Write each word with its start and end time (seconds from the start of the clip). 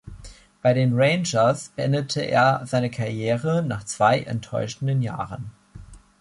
Bei 0.63 0.73
den 0.73 0.93
Rangers 0.99 1.69
beendete 1.75 2.21
er 2.21 2.65
seine 2.65 2.89
Karriere 2.89 3.61
nach 3.61 3.83
zwei 3.83 4.21
enttäuschenden 4.21 5.03
Jahren. 5.03 5.51